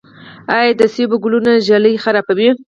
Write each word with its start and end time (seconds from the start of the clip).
آیا 0.55 0.71
د 0.79 0.81
مڼو 0.99 1.15
ګلونه 1.23 1.51
ږلۍ 1.67 1.95
خرابوي؟ 2.03 2.49